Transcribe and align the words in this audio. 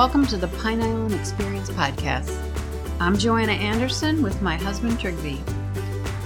Welcome 0.00 0.26
to 0.28 0.38
the 0.38 0.48
Pine 0.48 0.80
Island 0.80 1.12
Experience 1.12 1.68
Podcast. 1.68 2.34
I'm 3.00 3.18
Joanna 3.18 3.52
Anderson 3.52 4.22
with 4.22 4.40
my 4.40 4.56
husband 4.56 4.98
Trigby. 4.98 5.42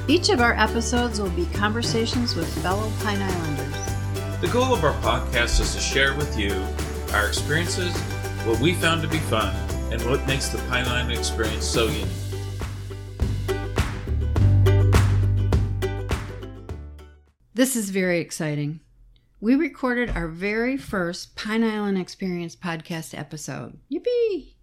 Each 0.08 0.28
of 0.28 0.40
our 0.40 0.52
episodes 0.52 1.20
will 1.20 1.30
be 1.30 1.46
conversations 1.46 2.36
with 2.36 2.46
fellow 2.62 2.88
Pine 3.00 3.20
Islanders. 3.20 4.40
The 4.40 4.46
goal 4.46 4.72
of 4.72 4.84
our 4.84 4.92
podcast 5.02 5.60
is 5.60 5.74
to 5.74 5.80
share 5.80 6.14
with 6.14 6.38
you 6.38 6.52
our 7.14 7.26
experiences, 7.26 7.92
what 8.46 8.60
we 8.60 8.74
found 8.74 9.02
to 9.02 9.08
be 9.08 9.18
fun, 9.18 9.52
and 9.92 10.00
what 10.02 10.24
makes 10.24 10.50
the 10.50 10.58
Pine 10.68 10.86
Island 10.86 11.18
experience 11.18 11.64
so 11.64 11.86
unique. 11.86 12.06
This 17.54 17.74
is 17.74 17.90
very 17.90 18.20
exciting. 18.20 18.83
We 19.44 19.56
recorded 19.56 20.08
our 20.08 20.28
very 20.28 20.78
first 20.78 21.36
Pine 21.36 21.64
Island 21.64 21.98
Experience 21.98 22.56
podcast 22.56 23.12
episode. 23.12 23.78
Yippee! 23.92 24.54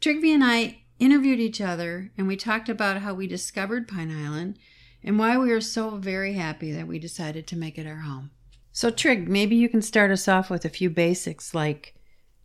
Trigby 0.00 0.32
and 0.32 0.44
I 0.44 0.82
interviewed 1.00 1.40
each 1.40 1.60
other 1.60 2.12
and 2.16 2.28
we 2.28 2.36
talked 2.36 2.68
about 2.68 2.98
how 2.98 3.14
we 3.14 3.26
discovered 3.26 3.88
Pine 3.88 4.12
Island 4.12 4.56
and 5.02 5.18
why 5.18 5.36
we 5.36 5.50
are 5.50 5.60
so 5.60 5.96
very 5.96 6.34
happy 6.34 6.70
that 6.70 6.86
we 6.86 7.00
decided 7.00 7.48
to 7.48 7.56
make 7.56 7.78
it 7.78 7.86
our 7.88 8.02
home. 8.02 8.30
So, 8.70 8.90
Trig, 8.90 9.28
maybe 9.28 9.56
you 9.56 9.68
can 9.68 9.82
start 9.82 10.12
us 10.12 10.28
off 10.28 10.50
with 10.50 10.64
a 10.64 10.68
few 10.68 10.88
basics 10.88 11.52
like 11.52 11.96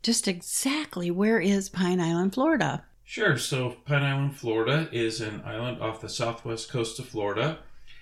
just 0.01 0.27
exactly 0.27 1.11
where 1.11 1.39
is 1.39 1.69
Pine 1.69 2.01
Island, 2.01 2.33
Florida? 2.33 2.85
Sure. 3.03 3.37
So, 3.37 3.75
Pine 3.85 4.01
Island, 4.01 4.35
Florida 4.35 4.89
is 4.91 5.21
an 5.21 5.43
island 5.45 5.79
off 5.79 6.01
the 6.01 6.09
southwest 6.09 6.71
coast 6.71 6.97
of 6.97 7.05
Florida. 7.05 7.59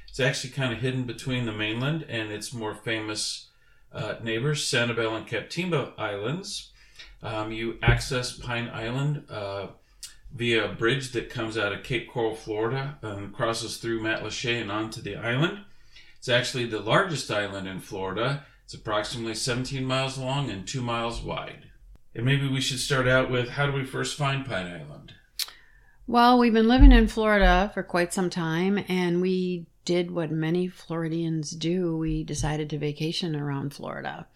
It's 0.07 0.21
actually 0.21 0.51
kind 0.51 0.71
of 0.71 0.79
hidden 0.79 1.03
between 1.03 1.45
the 1.45 1.51
mainland 1.51 2.05
and 2.07 2.31
its 2.31 2.53
more 2.53 2.73
famous 2.73 3.49
uh, 3.93 4.15
neighbors, 4.23 4.63
Sanibel 4.63 5.15
and 5.15 5.27
Captiva 5.27 5.93
Islands. 5.97 6.71
Um, 7.23 7.51
you 7.51 7.77
access 7.83 8.37
Pine 8.37 8.69
Island 8.73 9.25
uh, 9.29 9.67
via 10.33 10.65
a 10.65 10.73
bridge 10.73 11.11
that 11.11 11.29
comes 11.29 11.57
out 11.57 11.73
of 11.73 11.83
Cape 11.83 12.09
Coral, 12.09 12.35
Florida, 12.35 12.97
and 13.01 13.33
crosses 13.33 13.77
through 13.77 14.01
Matlacha 14.01 14.61
and 14.61 14.71
onto 14.71 15.01
the 15.01 15.15
island. 15.15 15.59
It's 16.17 16.29
actually 16.29 16.65
the 16.65 16.79
largest 16.79 17.29
island 17.31 17.67
in 17.67 17.79
Florida. 17.79 18.45
It's 18.63 18.73
approximately 18.73 19.35
17 19.35 19.83
miles 19.83 20.17
long 20.17 20.49
and 20.49 20.67
2 20.67 20.81
miles 20.81 21.21
wide. 21.21 21.67
And 22.15 22.25
maybe 22.25 22.47
we 22.47 22.61
should 22.61 22.79
start 22.79 23.07
out 23.07 23.31
with 23.31 23.49
how 23.49 23.65
do 23.65 23.71
we 23.71 23.85
first 23.85 24.17
find 24.17 24.45
Pine 24.45 24.67
Island? 24.67 25.13
Well, 26.07 26.37
we've 26.37 26.53
been 26.53 26.67
living 26.67 26.91
in 26.91 27.07
Florida 27.07 27.71
for 27.73 27.83
quite 27.83 28.13
some 28.13 28.29
time, 28.29 28.83
and 28.87 29.21
we 29.21 29.67
did 29.85 30.11
what 30.11 30.31
many 30.31 30.67
Floridians 30.67 31.51
do. 31.51 31.97
We 31.97 32.23
decided 32.23 32.69
to 32.69 32.77
vacation 32.77 33.35
around 33.35 33.73
Florida. 33.73 34.27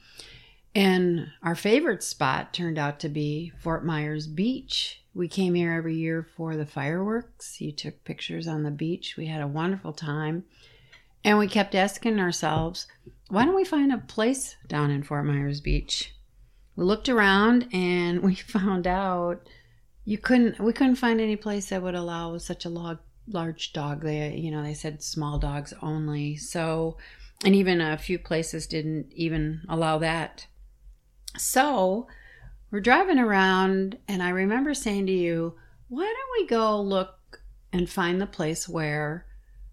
And 0.74 1.28
our 1.42 1.56
favorite 1.56 2.04
spot 2.04 2.54
turned 2.54 2.78
out 2.78 3.00
to 3.00 3.10
be 3.10 3.54
Fort 3.60 3.86
Myers 3.86 4.28
Beach. 4.28 5.02
We 5.14 5.30
came 5.30 5.54
here 5.54 5.72
every 5.72 5.96
year 5.96 6.28
for 6.36 6.58
the 6.58 6.66
fireworks. 6.66 7.62
You 7.62 7.72
took 7.72 8.04
pictures 8.04 8.48
on 8.48 8.64
the 8.64 8.72
beach. 8.72 9.16
We 9.18 9.28
had 9.28 9.42
a 9.42 9.48
wonderful 9.48 9.94
time. 9.94 10.44
And 11.24 11.40
we 11.40 11.48
kept 11.48 11.74
asking 11.74 12.20
ourselves, 12.20 12.88
why 13.30 13.46
don't 13.46 13.56
we 13.56 13.64
find 13.64 13.92
a 13.92 13.98
place 13.98 14.58
down 14.68 14.92
in 14.92 15.02
Fort 15.02 15.26
Myers 15.26 15.62
Beach? 15.62 16.14
We 16.76 16.84
looked 16.84 17.08
around 17.08 17.70
and 17.72 18.22
we 18.24 18.36
found 18.36 18.86
out 18.86 19.48
you 20.04 20.18
couldn't 20.18 20.60
we 20.60 20.72
couldn't 20.72 20.98
find 20.98 21.20
any 21.20 21.36
place 21.36 21.70
that 21.70 21.82
would 21.82 21.96
allow 21.96 22.38
such 22.38 22.66
a 22.66 22.70
log 22.70 23.00
large 23.28 23.74
dog. 23.74 24.02
They, 24.02 24.36
you 24.36 24.52
know, 24.52 24.64
they 24.64 24.74
said 24.74 25.04
small 25.04 25.40
dogs 25.40 25.74
only. 25.82 26.36
So, 26.38 26.98
and 27.44 27.56
even 27.56 27.82
a 27.82 27.98
few 27.98 28.20
places 28.20 28.68
didn't 28.68 29.12
even 29.14 29.62
allow 29.68 29.98
that. 30.00 30.48
So, 31.38 32.08
we're 32.72 32.80
driving 32.80 33.20
around, 33.20 33.98
and 34.08 34.24
I 34.24 34.30
remember 34.30 34.74
saying 34.74 35.06
to 35.08 35.12
you, 35.12 35.56
why 35.88 36.04
don't 36.04 36.42
we 36.42 36.48
go 36.48 36.82
look 36.82 37.42
and 37.72 37.90
find 37.90 38.20
the 38.20 38.26
place 38.26 38.68
where 38.68 39.26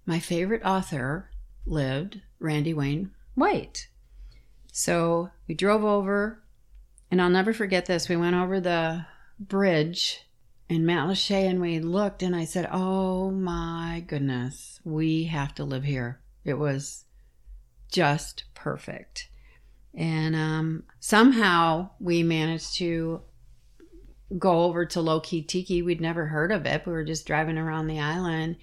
my 0.04 0.18
favorite 0.18 0.62
author 0.64 1.30
lived, 1.64 2.20
Randy 2.38 2.74
Wayne 2.74 3.12
White? 3.34 3.88
So, 4.72 5.30
we 5.46 5.54
drove 5.54 5.84
over, 5.84 6.42
and 7.10 7.20
I'll 7.22 7.30
never 7.30 7.52
forget 7.52 7.86
this. 7.86 8.08
We 8.08 8.16
went 8.16 8.36
over 8.36 8.60
the 8.60 9.06
bridge 9.38 10.20
Matlacha 10.70 11.48
and 11.48 11.60
we 11.60 11.80
looked 11.80 12.22
and 12.22 12.34
I 12.34 12.44
said, 12.44 12.68
Oh 12.72 13.30
my 13.30 14.04
goodness, 14.06 14.80
we 14.84 15.24
have 15.24 15.54
to 15.56 15.64
live 15.64 15.84
here. 15.84 16.20
It 16.44 16.54
was 16.54 17.04
just 17.90 18.44
perfect. 18.54 19.28
And 19.94 20.34
um, 20.34 20.84
somehow 20.98 21.90
we 22.00 22.22
managed 22.22 22.76
to 22.76 23.22
go 24.38 24.62
over 24.62 24.86
to 24.86 25.00
Low 25.00 25.20
Key 25.20 25.42
Tiki. 25.42 25.82
We'd 25.82 26.00
never 26.00 26.26
heard 26.26 26.50
of 26.50 26.64
it. 26.64 26.86
We 26.86 26.92
were 26.92 27.04
just 27.04 27.26
driving 27.26 27.58
around 27.58 27.86
the 27.86 28.00
island 28.00 28.56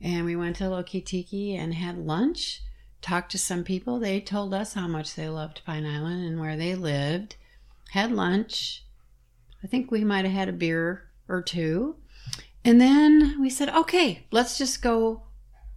and 0.00 0.24
we 0.24 0.36
went 0.36 0.56
to 0.56 0.68
Low 0.68 0.82
Key 0.82 1.00
Tiki 1.00 1.54
and 1.54 1.72
had 1.72 1.96
lunch, 1.96 2.62
talked 3.00 3.30
to 3.32 3.38
some 3.38 3.64
people. 3.64 3.98
They 3.98 4.20
told 4.20 4.52
us 4.52 4.74
how 4.74 4.88
much 4.88 5.14
they 5.14 5.28
loved 5.28 5.62
Pine 5.64 5.86
Island 5.86 6.24
and 6.24 6.40
where 6.40 6.56
they 6.56 6.74
lived, 6.74 7.36
had 7.90 8.10
lunch. 8.12 8.84
I 9.62 9.66
think 9.66 9.90
we 9.90 10.04
might 10.04 10.24
have 10.24 10.34
had 10.34 10.48
a 10.48 10.52
beer 10.52 11.04
or 11.28 11.42
two. 11.42 11.96
And 12.64 12.80
then 12.80 13.38
we 13.40 13.50
said, 13.50 13.68
okay, 13.68 14.26
let's 14.30 14.56
just 14.56 14.82
go 14.82 15.22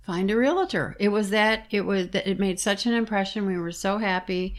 find 0.05 0.31
a 0.31 0.37
realtor. 0.37 0.95
It 0.99 1.09
was 1.09 1.29
that 1.31 1.65
it 1.69 1.81
was 1.81 2.09
that 2.09 2.27
it 2.27 2.39
made 2.39 2.59
such 2.59 2.85
an 2.85 2.93
impression. 2.93 3.45
We 3.45 3.57
were 3.57 3.71
so 3.71 3.97
happy. 3.97 4.55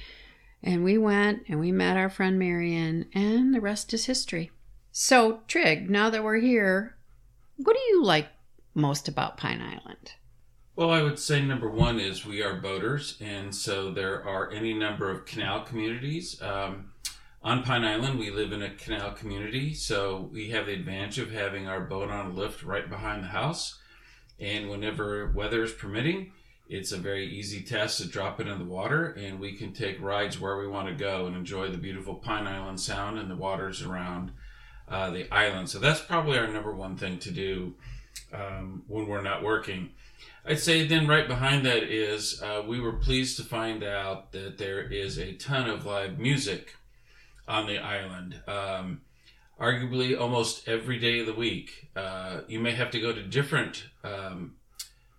And 0.63 0.83
we 0.83 0.99
went 0.99 1.45
and 1.49 1.61
we 1.61 1.71
met 1.71 1.97
our 1.97 2.11
friend 2.11 2.39
Marion, 2.39 3.07
and 3.15 3.55
the 3.55 3.61
rest 3.61 3.95
is 3.95 4.07
history. 4.07 4.51
So, 4.91 5.41
Trig, 5.47 5.89
now 5.89 6.11
that 6.11 6.25
we're 6.25 6.41
here, 6.41 6.97
what 7.57 7.75
do 7.75 7.83
you 7.91 8.03
like 8.03 8.27
most 8.75 9.07
about 9.07 9.37
Pine 9.37 9.63
Island? 9.63 10.15
Well, 10.75 10.91
I 10.91 11.03
would 11.03 11.19
say 11.19 11.43
number 11.43 11.71
one 11.71 12.01
is 12.01 12.27
we 12.27 12.43
are 12.43 12.61
boaters, 12.61 13.17
and 13.21 13.55
so 13.55 13.93
there 13.93 14.25
are 14.27 14.51
any 14.51 14.75
number 14.75 15.11
of 15.11 15.27
canal 15.27 15.63
communities. 15.63 16.41
Um, 16.43 16.93
on 17.43 17.63
Pine 17.63 17.85
Island, 17.85 18.19
we 18.19 18.31
live 18.31 18.53
in 18.53 18.63
a 18.63 18.71
canal 18.71 19.13
community, 19.13 19.73
so 19.73 20.29
we 20.33 20.51
have 20.51 20.67
the 20.67 20.73
advantage 20.73 21.19
of 21.19 21.31
having 21.31 21.69
our 21.69 21.81
boat 21.81 22.11
on 22.11 22.27
a 22.27 22.31
lift 22.31 22.65
right 22.65 22.89
behind 22.89 23.23
the 23.23 23.29
house. 23.29 23.79
And 24.41 24.69
whenever 24.69 25.31
weather 25.31 25.63
is 25.63 25.73
permitting, 25.73 26.33
it's 26.69 26.93
a 26.93 26.99
very 26.99 27.27
easy 27.27 27.63
test 27.63 27.99
to 27.99 28.09
drop 28.09 28.41
it 28.41 28.49
in 28.49 28.59
the 28.59 28.65
water, 28.65 29.13
and 29.13 29.39
we 29.39 29.53
can 29.53 29.73
take 29.73 30.03
rides 30.03 30.41
where 30.41 30.59
we 30.59 30.67
want 30.67 30.89
to 30.89 30.95
go 30.95 31.27
and 31.27 31.37
enjoy 31.37 31.71
the 31.71 31.79
beautiful 31.79 32.17
Pine 32.17 32.47
Island 32.47 32.81
Sound 32.81 33.19
and 33.19 33.31
the 33.31 33.37
waters 33.37 33.83
around 33.83 34.33
uh, 34.89 35.11
the 35.11 35.33
island. 35.33 35.71
So 35.71 35.79
that's 35.79 36.01
probably 36.01 36.39
our 36.39 36.49
number 36.49 36.75
one 36.75 36.97
thing 36.97 37.19
to 37.21 37.31
do 37.31 37.75
um, 38.33 38.83
when 38.89 39.07
we're 39.07 39.23
not 39.23 39.45
working. 39.45 39.91
I'd 40.45 40.59
say 40.59 40.87
then 40.87 41.07
right 41.07 41.29
behind 41.29 41.65
that 41.67 41.85
is 41.85 42.43
uh, 42.43 42.63
we 42.67 42.81
were 42.81 42.95
pleased 42.95 43.37
to 43.37 43.45
find 43.45 43.85
out 43.85 44.33
that 44.33 44.59
there 44.59 44.81
is 44.81 45.19
a 45.19 45.35
ton 45.35 45.69
of 45.71 45.87
live 45.87 46.19
music 46.19 46.75
on 47.49 47.67
the 47.67 47.79
island. 47.79 48.41
Um, 48.47 49.01
arguably, 49.61 50.19
almost 50.19 50.69
every 50.69 50.99
day 50.99 51.21
of 51.21 51.27
the 51.27 51.35
week. 51.35 51.89
Uh, 51.97 52.43
you 52.47 52.61
may 52.61 52.73
have 52.73 52.91
to 52.93 53.01
go 53.01 53.13
to 53.13 53.23
different 53.23 53.87
um, 54.05 54.55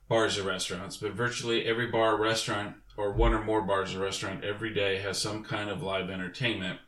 bars 0.08 0.38
or 0.38 0.44
restaurants, 0.44 0.98
but 0.98 1.12
virtually 1.12 1.66
every 1.66 1.88
bar 1.88 2.16
or 2.16 2.22
restaurant, 2.22 2.76
or 2.96 3.12
one 3.12 3.34
or 3.34 3.44
more 3.44 3.62
bars 3.62 3.96
or 3.96 4.00
restaurant, 4.00 4.44
every 4.44 4.74
day 4.74 5.00
has 5.00 5.18
some 5.20 5.44
kind 5.44 5.70
of 5.70 5.82
live 5.82 6.10
entertainment. 6.10 6.80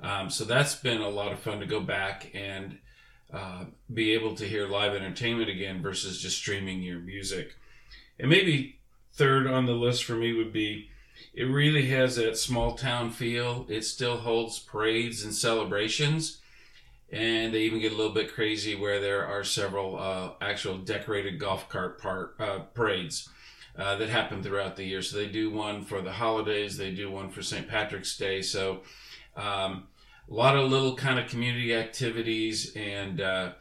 Um, 0.00 0.28
so 0.28 0.44
that's 0.44 0.74
been 0.74 1.00
a 1.00 1.08
lot 1.08 1.32
of 1.32 1.38
fun 1.38 1.60
to 1.60 1.66
go 1.66 1.80
back 1.80 2.30
and 2.34 2.78
uh, 3.32 3.64
be 3.92 4.12
able 4.12 4.34
to 4.36 4.46
hear 4.46 4.66
live 4.66 4.94
entertainment 4.94 5.48
again 5.48 5.82
versus 5.82 6.20
just 6.20 6.36
streaming 6.36 6.82
your 6.82 6.98
music. 6.98 7.56
And 8.18 8.30
maybe 8.30 8.78
third 9.12 9.46
on 9.46 9.66
the 9.66 9.72
list 9.72 10.04
for 10.04 10.14
me 10.14 10.32
would 10.32 10.52
be 10.52 10.90
it 11.34 11.44
really 11.44 11.86
has 11.86 12.16
that 12.16 12.38
small 12.38 12.74
town 12.74 13.10
feel. 13.10 13.66
It 13.68 13.84
still 13.84 14.18
holds 14.18 14.58
parades 14.58 15.24
and 15.24 15.34
celebrations. 15.34 16.40
And 17.12 17.54
they 17.54 17.60
even 17.60 17.80
get 17.80 17.92
a 17.92 17.96
little 17.96 18.12
bit 18.12 18.34
crazy 18.34 18.74
where 18.74 19.00
there 19.00 19.24
are 19.26 19.44
several 19.44 19.98
uh, 19.98 20.30
actual 20.40 20.78
decorated 20.78 21.38
golf 21.38 21.68
cart 21.68 22.00
par- 22.00 22.30
uh, 22.40 22.58
parades 22.74 23.28
uh, 23.78 23.96
that 23.96 24.08
happen 24.08 24.42
throughout 24.42 24.76
the 24.76 24.84
year. 24.84 25.02
So 25.02 25.16
they 25.16 25.26
do 25.26 25.50
one 25.50 25.84
for 25.84 26.00
the 26.00 26.12
holidays, 26.12 26.76
they 26.76 26.90
do 26.90 27.10
one 27.10 27.30
for 27.30 27.42
St. 27.42 27.68
Patrick's 27.68 28.16
Day. 28.16 28.42
So 28.42 28.80
um, 29.36 29.86
a 30.28 30.34
lot 30.34 30.56
of 30.56 30.70
little 30.70 30.96
kind 30.96 31.18
of 31.20 31.28
community 31.28 31.74
activities 31.74 32.74
and 32.74 33.20
uh, 33.20 33.52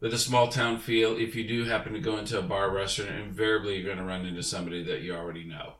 with 0.00 0.14
a 0.14 0.18
small 0.18 0.48
town 0.48 0.78
feel. 0.78 1.16
If 1.16 1.34
you 1.34 1.46
do 1.46 1.64
happen 1.64 1.92
to 1.92 2.00
go 2.00 2.16
into 2.16 2.38
a 2.38 2.42
bar 2.42 2.70
restaurant, 2.70 3.14
invariably 3.16 3.76
you're 3.76 3.84
going 3.84 3.98
to 3.98 4.04
run 4.04 4.24
into 4.24 4.42
somebody 4.42 4.82
that 4.84 5.02
you 5.02 5.14
already 5.14 5.44
know. 5.44 5.74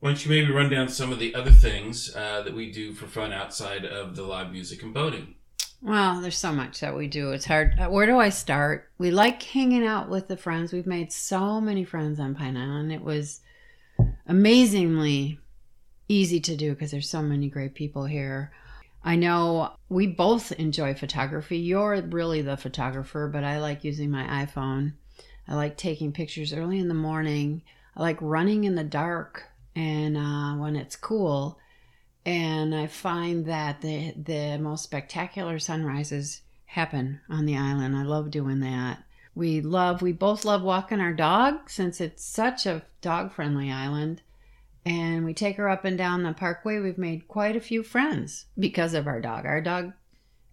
Why 0.00 0.08
don't 0.08 0.24
you 0.24 0.30
maybe 0.30 0.50
run 0.50 0.70
down 0.70 0.88
some 0.88 1.12
of 1.12 1.18
the 1.18 1.34
other 1.34 1.50
things 1.50 2.16
uh, 2.16 2.40
that 2.40 2.54
we 2.54 2.72
do 2.72 2.94
for 2.94 3.06
fun 3.06 3.34
outside 3.34 3.84
of 3.84 4.16
the 4.16 4.22
live 4.22 4.50
music 4.50 4.82
and 4.82 4.94
boating? 4.94 5.34
Well, 5.82 6.22
there's 6.22 6.38
so 6.38 6.52
much 6.52 6.80
that 6.80 6.96
we 6.96 7.06
do. 7.06 7.32
It's 7.32 7.44
hard. 7.44 7.78
Uh, 7.78 7.90
where 7.90 8.06
do 8.06 8.18
I 8.18 8.30
start? 8.30 8.88
We 8.96 9.10
like 9.10 9.42
hanging 9.42 9.84
out 9.84 10.08
with 10.08 10.26
the 10.26 10.38
friends. 10.38 10.72
We've 10.72 10.86
made 10.86 11.12
so 11.12 11.60
many 11.60 11.84
friends 11.84 12.18
on 12.18 12.34
Pine 12.34 12.56
Island. 12.56 12.92
It 12.92 13.02
was 13.02 13.40
amazingly 14.26 15.38
easy 16.08 16.40
to 16.40 16.56
do 16.56 16.70
because 16.70 16.90
there's 16.90 17.08
so 17.08 17.20
many 17.20 17.50
great 17.50 17.74
people 17.74 18.06
here. 18.06 18.52
I 19.04 19.16
know 19.16 19.72
we 19.90 20.06
both 20.06 20.50
enjoy 20.52 20.94
photography. 20.94 21.58
You're 21.58 22.00
really 22.00 22.40
the 22.40 22.56
photographer, 22.56 23.28
but 23.30 23.44
I 23.44 23.60
like 23.60 23.84
using 23.84 24.10
my 24.10 24.46
iPhone. 24.46 24.94
I 25.46 25.56
like 25.56 25.76
taking 25.76 26.12
pictures 26.12 26.54
early 26.54 26.78
in 26.78 26.88
the 26.88 26.94
morning. 26.94 27.60
I 27.94 28.00
like 28.00 28.18
running 28.22 28.64
in 28.64 28.76
the 28.76 28.84
dark 28.84 29.49
and 29.74 30.16
uh, 30.16 30.54
when 30.54 30.76
it's 30.76 30.96
cool. 30.96 31.58
And 32.26 32.74
I 32.74 32.86
find 32.86 33.46
that 33.46 33.80
the 33.80 34.12
the 34.16 34.58
most 34.58 34.84
spectacular 34.84 35.58
sunrises 35.58 36.42
happen 36.66 37.20
on 37.28 37.46
the 37.46 37.56
island. 37.56 37.96
I 37.96 38.02
love 38.02 38.30
doing 38.30 38.60
that. 38.60 39.02
We 39.34 39.60
love 39.60 40.02
we 40.02 40.12
both 40.12 40.44
love 40.44 40.62
walking 40.62 41.00
our 41.00 41.14
dog 41.14 41.70
since 41.70 42.00
it's 42.00 42.24
such 42.24 42.66
a 42.66 42.82
dog 43.00 43.32
friendly 43.32 43.70
island. 43.70 44.22
And 44.84 45.24
we 45.24 45.34
take 45.34 45.56
her 45.56 45.68
up 45.68 45.84
and 45.84 45.98
down 45.98 46.22
the 46.22 46.32
parkway. 46.32 46.78
We've 46.78 46.98
made 46.98 47.28
quite 47.28 47.54
a 47.54 47.60
few 47.60 47.82
friends 47.82 48.46
because 48.58 48.94
of 48.94 49.06
our 49.06 49.20
dog. 49.20 49.44
Our 49.44 49.60
dog 49.60 49.92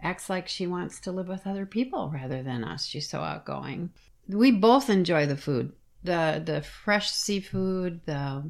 acts 0.01 0.29
like 0.29 0.47
she 0.47 0.67
wants 0.67 0.99
to 1.01 1.11
live 1.11 1.27
with 1.27 1.47
other 1.47 1.65
people 1.65 2.11
rather 2.13 2.43
than 2.43 2.63
us. 2.63 2.85
She's 2.85 3.09
so 3.09 3.21
outgoing. 3.21 3.91
We 4.27 4.51
both 4.51 4.89
enjoy 4.89 5.25
the 5.25 5.37
food. 5.37 5.73
The 6.03 6.41
the 6.43 6.61
fresh 6.61 7.09
seafood, 7.11 8.01
the 8.05 8.49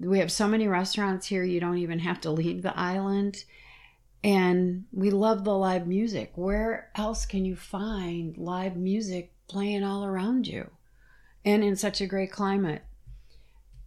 we 0.00 0.18
have 0.18 0.32
so 0.32 0.46
many 0.46 0.68
restaurants 0.68 1.26
here 1.26 1.44
you 1.44 1.60
don't 1.60 1.78
even 1.78 1.98
have 2.00 2.20
to 2.22 2.30
leave 2.30 2.62
the 2.62 2.78
island. 2.78 3.44
And 4.24 4.84
we 4.92 5.10
love 5.10 5.44
the 5.44 5.56
live 5.56 5.86
music. 5.86 6.32
Where 6.34 6.90
else 6.94 7.24
can 7.24 7.44
you 7.44 7.54
find 7.54 8.36
live 8.36 8.76
music 8.76 9.32
playing 9.48 9.84
all 9.84 10.04
around 10.04 10.46
you? 10.46 10.70
And 11.44 11.62
in 11.62 11.76
such 11.76 12.00
a 12.00 12.06
great 12.06 12.32
climate 12.32 12.82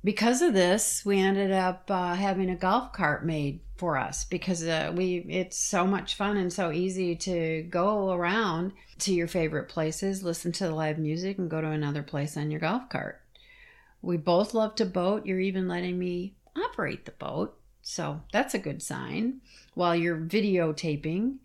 because 0.04 0.42
of 0.42 0.54
this, 0.54 1.06
we 1.06 1.20
ended 1.20 1.52
up 1.52 1.90
uh, 1.90 2.16
having 2.16 2.50
a 2.50 2.56
golf 2.56 2.92
cart 2.92 3.26
made 3.26 3.60
for 3.78 3.98
us 3.98 4.26
because 4.26 4.64
uh, 4.64 4.92
we 4.96 5.26
it's 5.30 5.58
so 5.58 5.86
much 5.86 6.16
fun 6.16 6.38
and 6.38 6.52
so 6.52 6.72
easy 6.72 7.16
to 7.16 7.64
go 7.64 8.12
around 8.12 8.74
to 9.00 9.14
your 9.14 9.28
favorite 9.28 9.70
places, 9.70 10.24
listen 10.24 10.52
to 10.54 10.66
the 10.66 10.76
live 10.76 10.98
music, 10.98 11.38
and 11.38 11.50
go 11.50 11.62
to 11.62 11.70
another 11.70 12.04
place 12.04 12.36
on 12.36 12.52
your 12.52 12.60
golf 12.60 12.90
cart. 12.90 13.22
We 14.02 14.18
both 14.18 14.54
love 14.54 14.76
to 14.76 14.86
boat. 14.86 15.26
You're 15.26 15.40
even 15.40 15.68
letting 15.68 15.98
me 15.98 16.36
operate 16.56 17.06
the 17.06 17.12
boat, 17.12 17.58
so 17.82 18.22
that's 18.32 18.54
a 18.54 18.60
good 18.60 18.82
sign 18.82 19.42
while 19.74 19.96
you're 19.96 20.18
videotaping. 20.18 21.38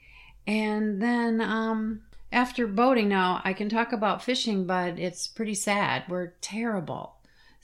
And 0.46 1.02
then 1.02 1.40
um, 1.40 2.02
after 2.32 2.66
boating, 2.66 3.08
now 3.08 3.40
I 3.44 3.52
can 3.52 3.68
talk 3.68 3.92
about 3.92 4.22
fishing, 4.22 4.66
but 4.66 4.98
it's 4.98 5.26
pretty 5.26 5.54
sad. 5.54 6.04
We're 6.08 6.34
terrible 6.40 7.16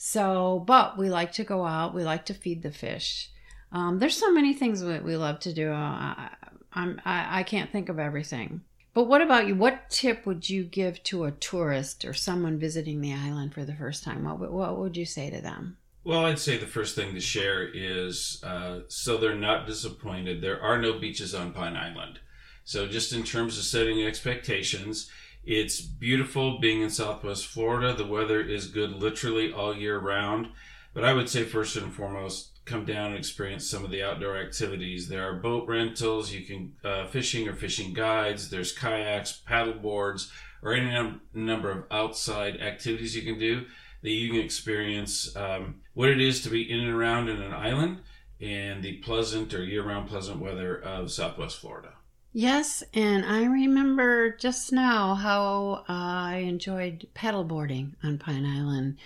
so, 0.04 0.64
but 0.66 0.98
we 0.98 1.10
like 1.10 1.30
to 1.34 1.44
go 1.44 1.64
out. 1.64 1.94
We 1.94 2.02
like 2.02 2.24
to 2.24 2.34
feed 2.34 2.64
the 2.64 2.72
fish. 2.72 3.30
Um, 3.70 4.00
there's 4.00 4.16
so 4.16 4.32
many 4.32 4.52
things 4.52 4.82
we, 4.82 4.98
we 4.98 5.16
love 5.16 5.38
to 5.40 5.52
do. 5.52 5.70
Uh, 5.70 5.74
I, 5.74 6.28
I, 6.74 7.38
I 7.38 7.42
can't 7.44 7.70
think 7.70 7.88
of 7.88 8.00
everything. 8.00 8.62
But 8.94 9.04
what 9.04 9.22
about 9.22 9.46
you? 9.46 9.54
What 9.54 9.88
tip 9.88 10.26
would 10.26 10.50
you 10.50 10.64
give 10.64 11.02
to 11.04 11.24
a 11.24 11.30
tourist 11.30 12.04
or 12.04 12.12
someone 12.12 12.58
visiting 12.58 13.00
the 13.00 13.14
island 13.14 13.54
for 13.54 13.64
the 13.64 13.74
first 13.74 14.04
time? 14.04 14.24
What, 14.24 14.52
what 14.52 14.78
would 14.78 14.96
you 14.96 15.06
say 15.06 15.30
to 15.30 15.40
them? 15.40 15.78
Well, 16.04 16.26
I'd 16.26 16.38
say 16.38 16.58
the 16.58 16.66
first 16.66 16.94
thing 16.96 17.14
to 17.14 17.20
share 17.20 17.66
is 17.66 18.42
uh, 18.44 18.80
so 18.88 19.16
they're 19.16 19.34
not 19.34 19.66
disappointed. 19.66 20.40
There 20.40 20.60
are 20.60 20.80
no 20.80 20.98
beaches 20.98 21.34
on 21.34 21.52
Pine 21.52 21.76
Island. 21.76 22.18
So, 22.64 22.86
just 22.86 23.12
in 23.12 23.22
terms 23.22 23.56
of 23.56 23.64
setting 23.64 24.02
expectations, 24.02 25.10
it's 25.44 25.80
beautiful 25.80 26.58
being 26.60 26.82
in 26.82 26.90
Southwest 26.90 27.46
Florida. 27.46 27.94
The 27.94 28.06
weather 28.06 28.40
is 28.40 28.66
good 28.66 28.92
literally 28.92 29.52
all 29.52 29.76
year 29.76 29.98
round. 29.98 30.48
But 30.94 31.04
I 31.04 31.12
would 31.12 31.28
say, 31.28 31.44
first 31.44 31.76
and 31.76 31.92
foremost, 31.92 32.51
come 32.64 32.84
down 32.84 33.10
and 33.10 33.18
experience 33.18 33.68
some 33.68 33.84
of 33.84 33.90
the 33.90 34.02
outdoor 34.02 34.36
activities. 34.36 35.08
There 35.08 35.28
are 35.28 35.34
boat 35.34 35.68
rentals, 35.68 36.32
you 36.32 36.44
can 36.44 36.74
uh, 36.84 37.06
fishing 37.06 37.48
or 37.48 37.54
fishing 37.54 37.92
guides, 37.92 38.50
there's 38.50 38.72
kayaks, 38.72 39.40
paddle 39.44 39.74
boards, 39.74 40.30
or 40.62 40.72
any 40.72 40.90
num- 40.90 41.22
number 41.34 41.70
of 41.70 41.84
outside 41.90 42.60
activities 42.60 43.16
you 43.16 43.22
can 43.22 43.38
do 43.38 43.66
that 44.02 44.10
you 44.10 44.30
can 44.30 44.40
experience 44.40 45.34
um, 45.36 45.80
what 45.94 46.08
it 46.08 46.20
is 46.20 46.42
to 46.42 46.50
be 46.50 46.70
in 46.70 46.80
and 46.80 46.90
around 46.90 47.28
in 47.28 47.40
an 47.40 47.52
island 47.52 48.00
and 48.40 48.82
the 48.82 48.94
pleasant 48.98 49.54
or 49.54 49.62
year 49.62 49.86
round 49.86 50.08
pleasant 50.08 50.40
weather 50.40 50.76
of 50.76 51.12
Southwest 51.12 51.58
Florida. 51.58 51.92
Yes, 52.32 52.82
and 52.94 53.24
I 53.24 53.44
remember 53.44 54.30
just 54.30 54.72
now 54.72 55.14
how 55.14 55.84
I 55.86 56.36
enjoyed 56.36 57.06
paddleboarding 57.14 57.92
on 58.02 58.18
Pine 58.18 58.46
Island, 58.46 58.96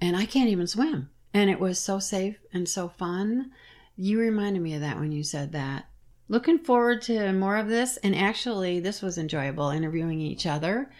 and 0.00 0.16
I 0.16 0.24
can't 0.24 0.48
even 0.48 0.66
swim. 0.66 1.10
And 1.32 1.48
it 1.50 1.60
was 1.60 1.78
so 1.78 1.98
safe 1.98 2.38
and 2.52 2.68
so 2.68 2.88
fun. 2.88 3.52
You 3.96 4.18
reminded 4.18 4.62
me 4.62 4.74
of 4.74 4.80
that 4.80 4.98
when 4.98 5.12
you 5.12 5.22
said 5.22 5.52
that. 5.52 5.86
Looking 6.28 6.58
forward 6.58 7.02
to 7.02 7.32
more 7.32 7.56
of 7.56 7.68
this, 7.68 7.96
and 7.98 8.14
actually, 8.14 8.80
this 8.80 9.02
was 9.02 9.18
enjoyable 9.18 9.70
interviewing 9.70 10.20
each 10.20 10.46
other. 10.46 10.90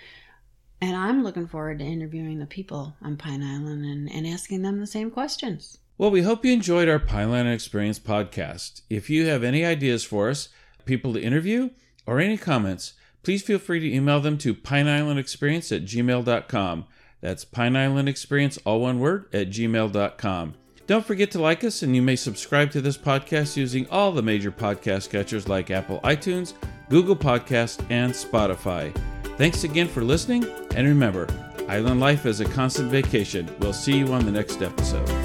And 0.81 0.97
I'm 0.97 1.23
looking 1.23 1.47
forward 1.47 1.79
to 1.79 1.85
interviewing 1.85 2.39
the 2.39 2.47
people 2.47 2.97
on 3.03 3.17
Pine 3.17 3.43
Island 3.43 3.85
and, 3.85 4.11
and 4.11 4.27
asking 4.27 4.63
them 4.63 4.81
the 4.81 4.87
same 4.87 5.11
questions. 5.11 5.79
Well, 5.99 6.11
we 6.11 6.23
hope 6.23 6.45
you 6.45 6.53
enjoyed 6.53 6.89
our 6.89 6.99
Pine 6.99 7.29
Island 7.29 7.51
Experience 7.51 7.99
podcast. 7.99 8.81
If 8.89 9.11
you 9.11 9.27
have 9.27 9.45
any 9.45 9.65
ideas 9.65 10.03
for 10.03 10.31
us, 10.31 10.49
people 10.87 11.13
to 11.13 11.23
interview, 11.23 11.71
or 12.07 12.21
any 12.21 12.39
comments, 12.39 12.95
please 13.23 13.43
feel 13.43 13.59
free 13.59 13.81
to 13.81 13.95
email 13.95 14.21
them 14.21 14.39
to 14.39 14.55
pineislandexperience 14.55 15.77
at 15.77 15.85
gmail.com. 15.85 16.87
That's 17.21 17.45
Pine 17.45 17.77
Island 17.77 18.09
Experience, 18.09 18.59
all 18.65 18.81
one 18.81 19.01
word, 19.01 19.27
at 19.33 19.51
gmail.com. 19.51 20.55
Don't 20.87 21.07
forget 21.07 21.31
to 21.33 21.41
like 21.41 21.63
us, 21.63 21.83
and 21.83 21.95
you 21.95 22.03
may 22.03 22.17
subscribe 22.17 22.73
to 22.73 22.81
this 22.81 22.99
podcast 22.99 23.57
using 23.57 23.89
all 23.91 24.11
the 24.11 24.23
major 24.23 24.51
podcast 24.51 25.11
catchers 25.11 25.49
like 25.49 25.71
Apple 25.71 26.01
iTunes, 26.03 26.55
Google 26.89 27.15
Podcast, 27.15 27.85
and 27.91 28.13
Spotify. 28.13 28.93
Thanks 29.37 29.63
again 29.65 29.87
for 29.87 30.03
listening, 30.03 30.45
and 30.75 30.89
remember, 30.89 31.29
island 31.69 32.01
life 32.01 32.27
is 32.27 32.41
a 32.41 32.45
constant 32.45 32.91
vacation. 32.91 33.49
We'll 33.61 33.73
see 33.73 33.97
you 33.97 34.13
on 34.13 34.25
the 34.25 34.33
next 34.33 34.63
episode. 34.63 35.20